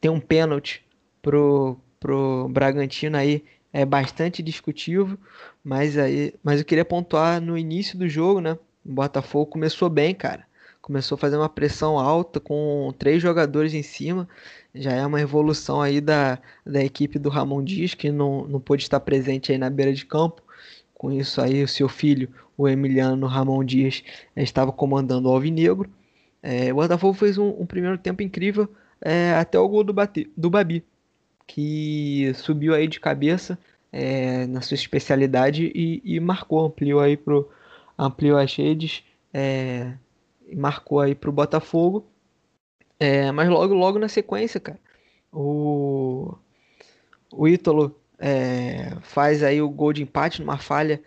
[0.00, 0.84] tem um pênalti
[1.20, 5.18] pro, pro Bragantino aí é bastante discutível,
[5.62, 8.52] mas aí, mas eu queria pontuar no início do jogo, né?
[8.84, 10.46] O Botafogo começou bem, cara.
[10.80, 14.28] Começou a fazer uma pressão alta com três jogadores em cima.
[14.74, 18.82] Já é uma evolução aí da, da equipe do Ramon Dias, que não, não pôde
[18.82, 20.42] estar presente aí na beira de campo.
[20.94, 24.02] Com isso aí, o seu filho, o Emiliano Ramon Dias,
[24.36, 25.90] estava comandando o Alvinegro.
[26.42, 28.68] É, o Botafogo fez um, um primeiro tempo incrível
[29.00, 30.84] é, até o gol do, bate, do Babi
[31.52, 33.58] que subiu aí de cabeça
[33.92, 37.50] é, na sua especialidade e, e, marcou, ampliou aí pro,
[37.98, 39.92] ampliou as redes, é,
[40.54, 42.06] marcou aí pro Botafogo.
[42.98, 44.78] É, mas logo, logo na sequência, cara,
[45.32, 46.34] o,
[47.32, 51.02] o Ítalo é, faz aí o gol de empate numa falha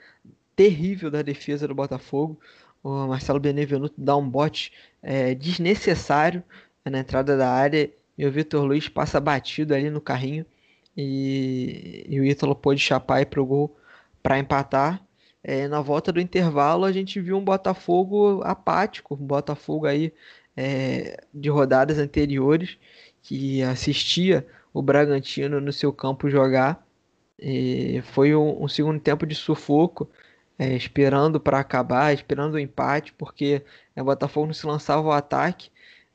[0.55, 2.39] terrível da defesa do Botafogo.
[2.83, 6.43] O Marcelo Benevenuto dá um bote é, desnecessário
[6.83, 10.45] na entrada da área e o Vitor Luiz passa batido ali no carrinho
[10.95, 13.75] e, e o Ítalo pôde chapar aí pro gol
[14.21, 15.01] para empatar.
[15.43, 20.13] É, na volta do intervalo a gente viu um Botafogo apático, um Botafogo aí
[20.55, 22.77] é, de rodadas anteriores
[23.21, 26.85] que assistia o Bragantino no seu campo jogar.
[27.39, 30.09] E foi um, um segundo tempo de sufoco,
[30.57, 33.63] é, esperando para acabar, esperando o empate, porque
[33.95, 35.69] é, o Botafogo não se lançava ao ataque.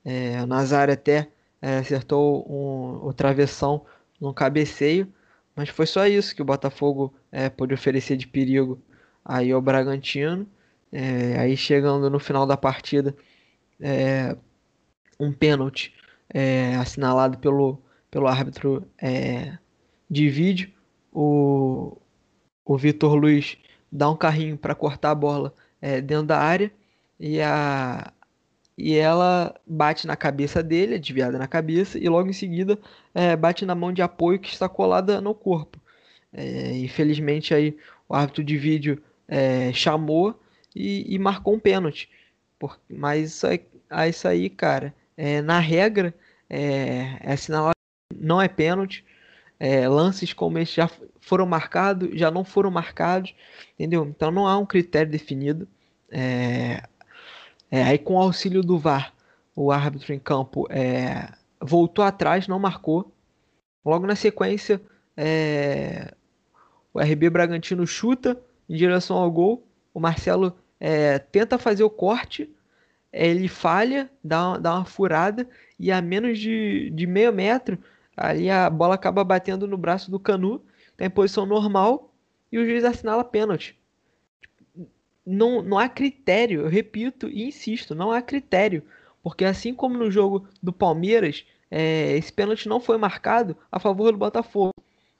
[0.04, 1.28] É, o Nazário até
[1.60, 3.84] é, acertou um, o travessão
[4.20, 5.12] num cabeceio,
[5.54, 8.80] mas foi só isso que o Botafogo é, pôde oferecer de perigo
[9.24, 10.46] aí ao Bragantino.
[10.90, 13.14] É, aí chegando no final da partida,
[13.80, 14.36] é,
[15.20, 15.94] um pênalti
[16.32, 19.58] é, assinalado pelo, pelo árbitro é,
[20.08, 20.70] de vídeo.
[21.12, 21.96] O,
[22.64, 23.58] o Vitor Luiz
[23.90, 26.72] dá um carrinho para cortar a bola é, dentro da área
[27.18, 28.12] e, a,
[28.78, 32.78] e ela bate na cabeça dele, é desviada na cabeça, e logo em seguida
[33.12, 35.80] é, bate na mão de apoio que está colada no corpo.
[36.32, 37.76] É, infelizmente aí
[38.08, 40.38] o árbitro de vídeo é, chamou
[40.76, 42.08] e, e, marcou um pênalti.
[42.58, 43.60] Por, mas isso aí,
[44.08, 46.14] isso aí cara, é, na regra,
[46.48, 47.74] é, é assinalado
[48.14, 49.04] não é pênalti.
[49.60, 50.88] É, lances como esse já
[51.20, 53.34] foram marcados, já não foram marcados,
[53.74, 54.06] entendeu?
[54.06, 55.66] Então não há um critério definido.
[56.10, 56.80] É,
[57.70, 59.12] é, aí com o auxílio do VAR,
[59.54, 61.28] o árbitro em campo é,
[61.60, 63.12] voltou atrás, não marcou.
[63.84, 64.80] Logo na sequência,
[65.16, 66.12] é,
[66.92, 69.66] o RB Bragantino chuta em direção ao gol.
[69.92, 72.48] O Marcelo é, tenta fazer o corte,
[73.12, 77.78] ele falha, dá, dá uma furada e a menos de, de meio metro,
[78.16, 80.62] ali a bola acaba batendo no braço do Canu,
[80.96, 82.12] tá em posição normal
[82.50, 83.77] e o juiz assinala pênalti.
[85.30, 88.82] Não, não há critério, eu repito e insisto, não há critério,
[89.22, 94.10] porque assim como no jogo do Palmeiras, é, esse pênalti não foi marcado a favor
[94.10, 94.72] do Botafogo.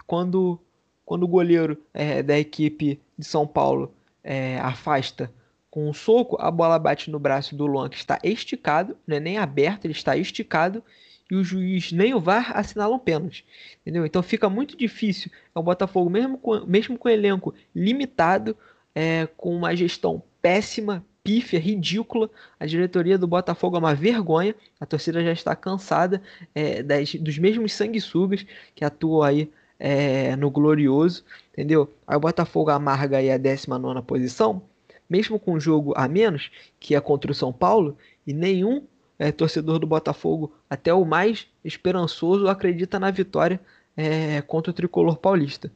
[0.07, 0.59] Quando,
[1.05, 3.93] quando o goleiro é, da equipe de São Paulo
[4.25, 5.31] é, afasta
[5.71, 9.21] com um soco, a bola bate no braço do Luan, que está esticado, não é
[9.21, 10.83] nem aberto, ele está esticado,
[11.31, 13.45] e o juiz nem o VAR assinalam pênalti.
[13.83, 14.07] Entendeu?
[14.07, 15.31] Então fica muito difícil.
[15.55, 18.57] É o Botafogo, mesmo com, mesmo com elenco limitado,
[18.99, 22.29] é, com uma gestão péssima, pífia, ridícula.
[22.59, 24.57] A diretoria do Botafogo é uma vergonha.
[24.81, 26.21] A torcida já está cansada
[26.53, 31.95] é, das, dos mesmos sanguessugas que atuam aí é, no Glorioso, entendeu?
[32.09, 34.61] Aí o Botafogo amarga aí a 19 posição,
[35.09, 38.83] mesmo com um jogo a menos, que é contra o São Paulo, e nenhum
[39.17, 43.61] é, torcedor do Botafogo, até o mais esperançoso, acredita na vitória
[43.97, 45.71] é, contra o tricolor paulista.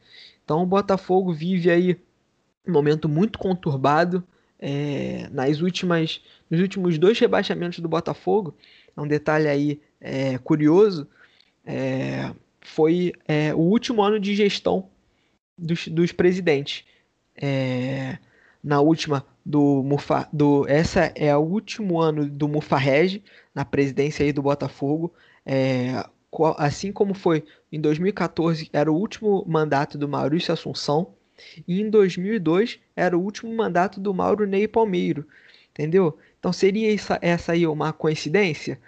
[0.45, 1.97] Então o Botafogo vive aí
[2.67, 4.25] um momento muito conturbado.
[4.65, 8.57] É, nas últimas, nos últimos dois rebaixamentos do Botafogo,
[8.97, 11.09] é um detalhe aí é, curioso,
[11.65, 14.89] é, foi é, o último ano de gestão
[15.59, 16.85] dos, dos presidentes.
[17.35, 18.19] É,
[18.63, 24.33] na última do Mufa, do essa é o último ano do Mufarrege na presidência aí
[24.33, 25.13] do Botafogo.
[25.45, 26.05] É,
[26.57, 31.15] assim como foi em 2014 era o último mandato do Maurício Assunção
[31.67, 35.27] e em 2002 era o último mandato do Mauro Ney Palmeiro,
[35.71, 36.19] entendeu?
[36.39, 38.81] Então seria essa, essa aí uma coincidência?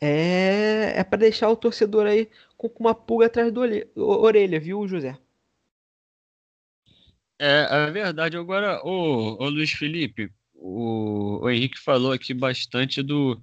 [0.00, 3.60] É, é para deixar o torcedor aí com uma pulga atrás da
[3.96, 5.16] orelha, viu, José?
[7.38, 8.36] É, é verdade.
[8.36, 13.40] Agora, o, o Luiz Felipe, o, o Henrique falou aqui bastante do,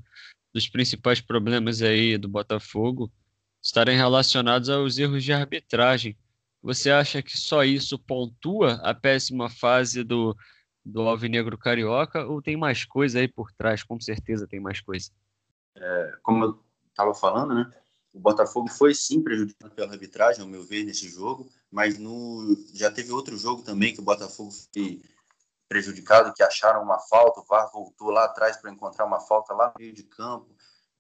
[0.54, 3.12] dos principais problemas aí do Botafogo
[3.62, 6.18] estarem relacionados aos erros de arbitragem.
[6.62, 10.36] Você acha que só isso pontua a péssima fase do,
[10.84, 13.84] do Alvinegro Carioca ou tem mais coisa aí por trás?
[13.84, 15.10] Com certeza tem mais coisa.
[15.76, 17.72] É, como eu estava falando, né?
[18.13, 22.91] O Botafogo foi sim prejudicado pela arbitragem, ao meu ver, nesse jogo, mas no, já
[22.91, 25.02] teve outro jogo também que o Botafogo foi
[25.69, 29.67] prejudicado, que acharam uma falta, o VAR voltou lá atrás para encontrar uma falta lá
[29.67, 30.50] no meio de campo.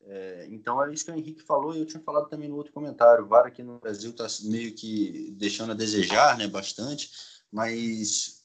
[0.05, 2.73] É, então é isso que o Henrique falou e eu tinha falado também no outro
[2.73, 3.25] comentário.
[3.25, 7.11] O VAR aqui no Brasil está meio que deixando a desejar, né, bastante,
[7.51, 8.43] mas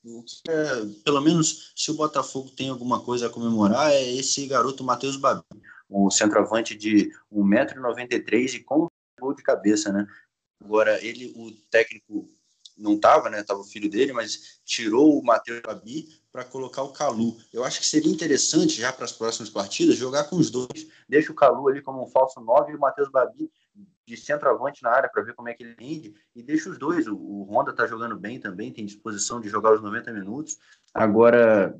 [0.49, 0.65] é,
[1.05, 5.45] pelo menos se o Botafogo tem alguma coisa a comemorar é esse garoto Matheus Babi
[5.89, 8.89] o centroavante de 1,93m e com
[9.21, 10.07] gol de cabeça, né?
[10.61, 12.29] Agora, ele, o técnico
[12.77, 13.43] não estava, né?
[13.43, 17.37] Tava o filho dele, mas tirou o Matheus Babi para colocar o Calu.
[17.53, 20.89] Eu acho que seria interessante, já para as próximas partidas, jogar com os dois.
[21.09, 23.51] Deixa o Calu ali como um falso 9 e o Matheus Babi
[24.07, 27.07] de centroavante na área para ver como é que ele rende e deixa os dois.
[27.07, 30.59] O, Honda está jogando bem também, tem disposição de jogar os 90 minutos.
[30.93, 31.79] Agora,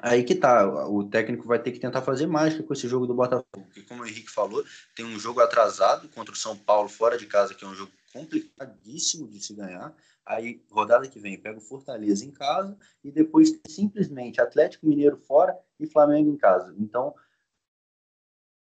[0.00, 3.14] aí que tá, o técnico vai ter que tentar fazer mágica com esse jogo do
[3.14, 7.18] Botafogo, porque como o Henrique falou, tem um jogo atrasado contra o São Paulo fora
[7.18, 9.94] de casa, que é um jogo complicadíssimo de se ganhar.
[10.26, 15.56] Aí, rodada que vem, pega o Fortaleza em casa e depois simplesmente Atlético Mineiro fora
[15.78, 16.74] e Flamengo em casa.
[16.76, 17.14] Então,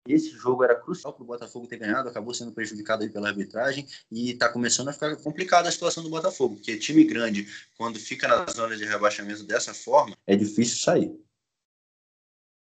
[0.08, 3.86] esse jogo era crucial para o Botafogo ter ganhado, acabou sendo prejudicado aí pela arbitragem
[4.10, 7.46] e está começando a ficar complicada a situação do Botafogo, porque time grande,
[7.78, 11.14] quando fica na zona de rebaixamento dessa forma, é difícil sair.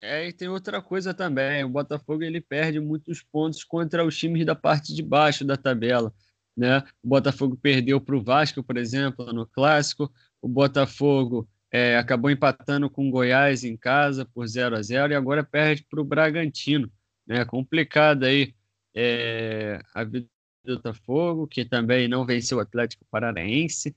[0.02, 4.46] É, e tem outra coisa também, o Botafogo ele perde muitos pontos contra os times
[4.46, 6.14] da parte de baixo da tabela.
[6.56, 6.80] Né?
[7.02, 10.12] O Botafogo perdeu para o Vasco, por exemplo, no Clássico.
[10.42, 15.16] O Botafogo é, acabou empatando com o Goiás em casa por 0 a 0 e
[15.16, 16.92] agora perde para o Bragantino.
[17.26, 17.44] Né?
[17.46, 18.54] Complicada aí
[18.96, 20.28] é, a vida
[20.64, 23.96] do Botafogo, que também não venceu o Atlético Paranaense.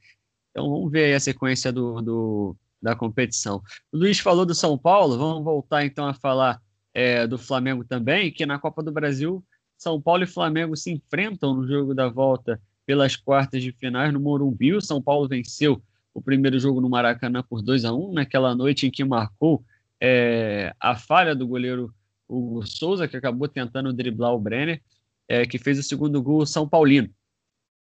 [0.50, 3.62] Então vamos ver aí a sequência do, do, da competição.
[3.92, 6.62] O Luiz falou do São Paulo, vamos voltar então a falar
[6.94, 9.44] é, do Flamengo também, que na Copa do Brasil
[9.76, 14.20] são Paulo e Flamengo se enfrentam no jogo da volta pelas quartas de finais no
[14.20, 14.74] Morumbi.
[14.74, 15.82] O São Paulo venceu
[16.14, 19.62] o primeiro jogo no Maracanã por 2 a 1 naquela noite em que marcou
[20.00, 21.92] é, a falha do goleiro
[22.28, 24.80] Hugo Souza, que acabou tentando driblar o Brenner,
[25.28, 27.10] é, que fez o segundo gol São Paulino.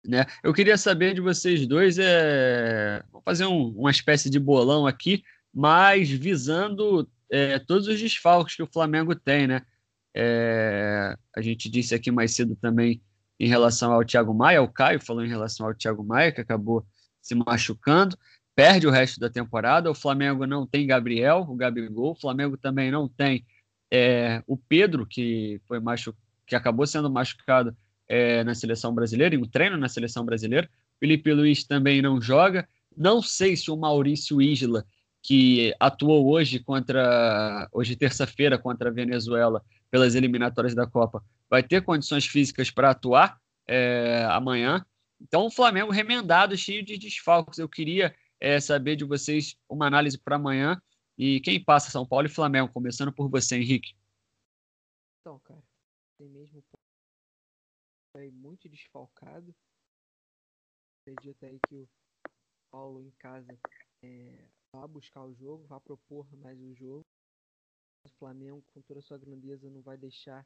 [0.06, 0.26] Né?
[0.44, 3.04] Eu queria saber de vocês dois, é...
[3.12, 8.64] vou fazer um, uma espécie de bolão aqui, mas visando é, todos os desfalques que
[8.64, 9.62] o Flamengo tem, né?
[10.16, 13.02] É, a gente disse aqui mais cedo também
[13.40, 16.86] em relação ao Thiago Maia, o Caio falou em relação ao Thiago Maia, que acabou
[17.22, 18.18] se machucando,
[18.56, 19.90] perde o resto da temporada.
[19.90, 23.46] O Flamengo não tem Gabriel, o Gabigol, o Flamengo também não tem
[23.92, 27.76] é, o Pedro, que foi machu que acabou sendo machucado
[28.08, 30.70] é, na seleção brasileira, em um treino na seleção brasileira.
[31.00, 32.68] Felipe Luiz também não joga.
[32.96, 34.86] Não sei se o Maurício Isla,
[35.22, 41.84] que atuou hoje contra hoje terça-feira contra a Venezuela, pelas eliminatórias da Copa, vai ter
[41.84, 44.84] condições físicas para atuar é, amanhã.
[45.22, 47.60] Então, o Flamengo remendado, cheio de desfalques.
[47.60, 50.82] Eu queria é, saber de vocês uma análise para amanhã.
[51.16, 53.94] E quem passa São Paulo e Flamengo, começando por você, Henrique.
[55.22, 55.62] Então, cara,
[56.18, 56.64] tem mesmo
[58.18, 59.54] aí muito desfalcado.
[61.02, 61.88] Acredito aí que o
[62.72, 63.56] Paulo em casa
[64.02, 67.06] é, vai buscar o jogo, vai propor mais o jogo.
[68.04, 70.46] O Flamengo, com toda a sua grandeza, não vai deixar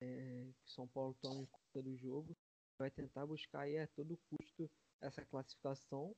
[0.00, 2.36] é, que São Paulo tome conta do jogo.
[2.78, 6.14] Vai tentar buscar aí a todo custo essa classificação.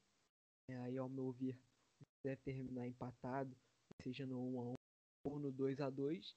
[0.68, 1.59] É, aí, ao meu ver,
[2.22, 3.57] deve terminar empatado,
[4.03, 4.74] seja no 1 a 1
[5.24, 6.37] ou no 2 a 2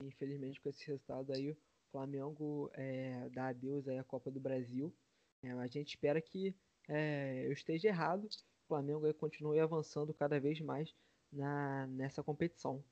[0.00, 1.56] e, Infelizmente, com esse resultado aí, o
[1.90, 4.94] Flamengo é, dá adeus aí à Copa do Brasil.
[5.42, 6.54] É, a gente espera que
[6.88, 8.24] é, eu esteja errado.
[8.24, 10.94] O Flamengo continue avançando cada vez mais
[11.30, 12.82] na, nessa competição.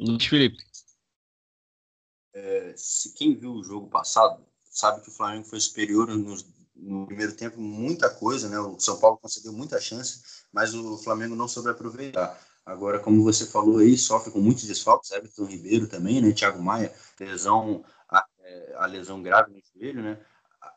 [0.00, 0.62] Luiz Felipe.
[2.32, 7.34] É, se quem viu o jogo passado sabe que o Flamengo foi superior no, primeiro
[7.36, 8.58] tempo, muita coisa, né?
[8.60, 12.38] O São Paulo conseguiu muita chance, mas o Flamengo não soube aproveitar.
[12.64, 16.32] Agora, como você falou aí, sofre com muitos desfalques, Everton Ribeiro também, né?
[16.32, 20.24] Thiago Maia, lesão, a, é, a lesão grave no joelho, né?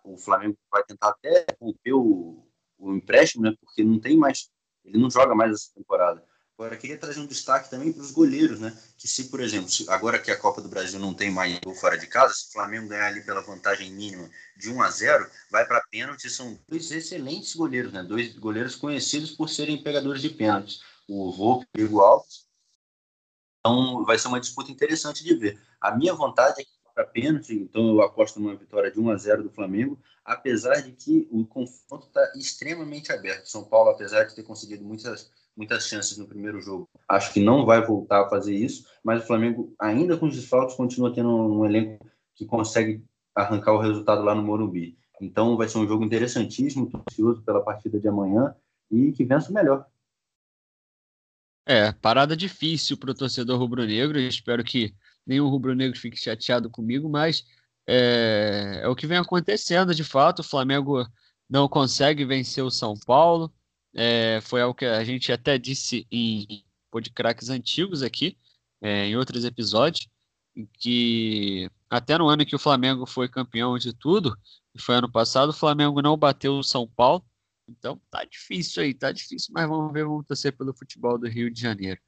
[0.04, 3.54] O Flamengo vai tentar até romper o, o empréstimo, né?
[3.60, 4.50] Porque não tem mais,
[4.84, 6.26] ele não joga mais essa temporada.
[6.62, 8.72] Agora, queria trazer um destaque também para os goleiros, né?
[8.96, 11.74] Que se, por exemplo, se, agora que a Copa do Brasil não tem mais gol
[11.74, 15.28] fora de casa, se o Flamengo ganhar ali pela vantagem mínima de 1 a 0,
[15.50, 16.30] vai para pênalti.
[16.30, 18.04] São dois excelentes goleiros, né?
[18.04, 20.82] Dois goleiros conhecidos por serem pegadores de pênaltis.
[21.10, 22.46] O Volpe e o Alves.
[23.62, 25.60] Então, vai ser uma disputa interessante de ver.
[25.82, 29.18] A minha vontade é que para pênalti, então eu aposto numa vitória de 1 a
[29.18, 33.48] 0 do Flamengo, apesar de que o confronto está extremamente aberto.
[33.48, 36.90] São Paulo, apesar de ter conseguido muitas muitas chances no primeiro jogo.
[37.08, 40.76] Acho que não vai voltar a fazer isso, mas o Flamengo, ainda com os desfalques,
[40.76, 44.98] continua tendo um elenco que consegue arrancar o resultado lá no Morumbi.
[45.22, 48.56] Então vai ser um jogo interessantíssimo, ansioso pela partida de amanhã
[48.90, 49.86] e que vença o melhor.
[51.64, 54.20] É, parada difícil para o torcedor rubro-negro.
[54.20, 54.96] Espero que
[55.28, 57.46] nenhum rubro-negro fique chateado comigo, mas
[57.86, 60.40] é, é, o que vem acontecendo de fato.
[60.40, 61.06] O Flamengo
[61.48, 63.54] não consegue vencer o São Paulo.
[63.94, 68.38] É, foi algo que a gente até disse em podcracks antigos aqui,
[68.82, 70.08] é, em outros episódios,
[70.80, 74.38] que até no ano que o Flamengo foi campeão de tudo,
[74.78, 77.24] foi ano passado, o Flamengo não bateu o São Paulo.
[77.68, 81.52] Então tá difícil aí, tá difícil, mas vamos ver, vamos torcer pelo futebol do Rio
[81.52, 82.00] de Janeiro.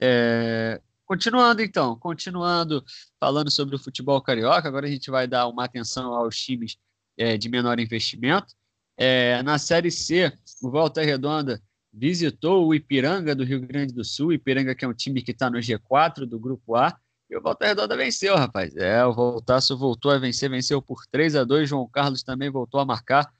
[0.00, 2.84] É, Continuando então, continuando
[3.20, 6.76] falando sobre o futebol carioca, agora a gente vai dar uma atenção aos times
[7.16, 8.52] é, de menor investimento.
[8.96, 10.32] É, na Série C,
[10.62, 11.60] o Volta Redonda
[11.92, 15.50] visitou o Ipiranga do Rio Grande do Sul, Ipiranga que é um time que está
[15.50, 18.76] no G4 do Grupo A, e o Volta Redonda venceu, rapaz.
[18.76, 22.80] É, o Voltaço voltou a vencer, venceu por 3 a 2 João Carlos também voltou
[22.80, 23.30] a marcar.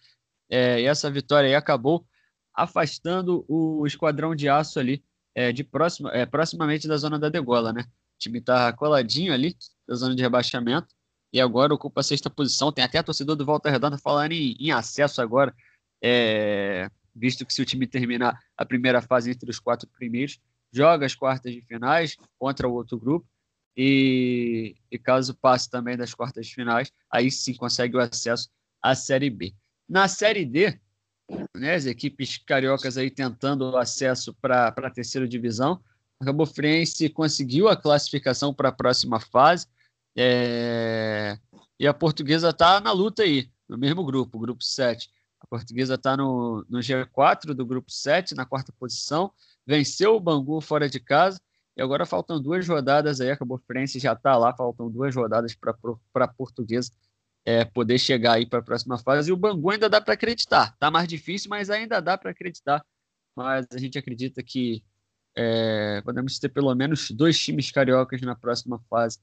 [0.51, 2.05] É, e essa vitória aí acabou
[2.55, 5.05] afastando o esquadrão de aço ali
[5.35, 7.83] é, de próxima, é, proximamente da zona da degola, né?
[7.83, 9.55] O time tá coladinho ali
[9.87, 10.96] da zona de rebaixamento
[11.33, 12.73] e agora ocupa a sexta posição.
[12.73, 15.55] Tem até a torcedor do Volta Redonda falando em, em acesso agora,
[16.03, 20.39] é, visto que se o time terminar a primeira fase entre os quatro primeiros,
[20.73, 23.27] joga as quartas de finais contra o outro grupo
[23.77, 28.49] e, e caso passe também das quartas de finais, aí sim consegue o acesso
[28.83, 29.55] à Série B.
[29.89, 30.79] Na Série D,
[31.55, 35.81] né, as equipes cariocas aí tentando o acesso para a terceira divisão,
[36.21, 39.67] a Cabo Friense conseguiu a classificação para a próxima fase
[40.17, 41.39] é...
[41.79, 45.11] e a portuguesa está na luta aí, no mesmo grupo, grupo 7.
[45.41, 49.31] A portuguesa está no, no G4 do grupo 7, na quarta posição,
[49.67, 51.41] venceu o Bangu fora de casa
[51.77, 55.55] e agora faltam duas rodadas aí, a Cabo Friense já está lá, faltam duas rodadas
[55.55, 56.91] para a Portuguesa
[57.47, 59.31] é, poder chegar aí para a próxima fase.
[59.31, 60.77] E o Bangu ainda dá para acreditar.
[60.79, 62.85] Tá mais difícil, mas ainda dá para acreditar.
[63.37, 64.83] Mas a gente acredita que
[65.37, 69.21] é, podemos ter pelo menos dois times cariocas na próxima fase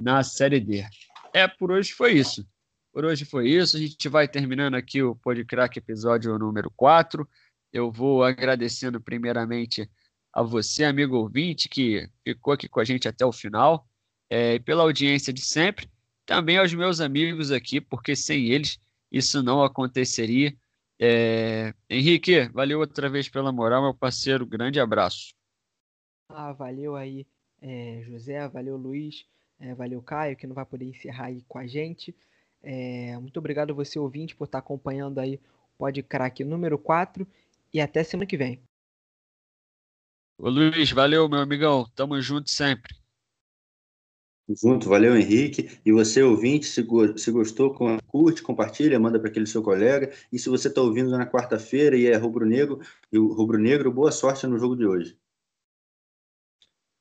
[0.00, 0.84] na Série D.
[1.32, 2.46] É, por hoje foi isso.
[2.92, 3.76] Por hoje foi isso.
[3.76, 7.28] A gente vai terminando aqui o Podcrack episódio número 4.
[7.72, 9.90] Eu vou agradecendo primeiramente
[10.32, 13.86] a você, amigo ouvinte, que ficou aqui com a gente até o final,
[14.28, 15.88] é, pela audiência de sempre,
[16.26, 18.78] também aos meus amigos aqui, porque sem eles
[19.10, 20.52] isso não aconteceria.
[21.00, 25.34] É, Henrique, valeu outra vez pela moral, meu parceiro, grande abraço.
[26.28, 27.26] Ah, valeu aí,
[27.60, 29.24] é, José, valeu Luiz,
[29.58, 32.14] é, valeu Caio, que não vai poder encerrar aí com a gente.
[32.62, 35.40] É, muito obrigado você, ouvinte, por estar acompanhando aí o
[35.78, 37.26] Pode Crack número 4
[37.72, 38.60] e até semana que vem.
[40.38, 41.86] Ô Luiz, valeu, meu amigão.
[41.94, 42.94] Tamo junto sempre.
[44.48, 45.78] Junto, valeu Henrique.
[45.84, 46.86] E você, ouvinte, se,
[47.16, 47.74] se gostou,
[48.06, 50.12] curte, compartilha, manda para aquele seu colega.
[50.30, 52.80] E se você está ouvindo na quarta-feira e é rubro-negro,
[53.12, 55.18] rubro-negro, boa sorte no jogo de hoje.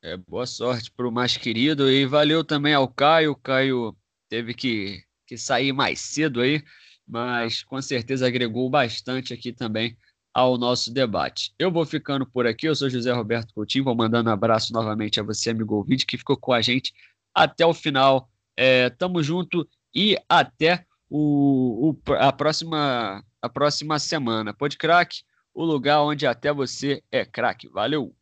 [0.05, 3.31] É, boa sorte para o mais querido e valeu também ao Caio.
[3.31, 3.95] O Caio
[4.27, 6.61] teve que, que sair mais cedo aí,
[7.07, 9.97] mas com certeza agregou bastante aqui também
[10.33, 11.53] ao nosso debate.
[11.57, 15.21] Eu vou ficando por aqui, eu sou José Roberto Coutinho, vou mandando um abraço novamente
[15.21, 16.93] a você, amigo ouvinte, que ficou com a gente
[17.33, 18.29] até o final.
[18.57, 24.53] É, tamo junto e até o, o, a, próxima, a próxima semana.
[24.53, 25.23] Pode craque,
[25.53, 27.69] o lugar onde até você é craque.
[27.69, 28.13] Valeu!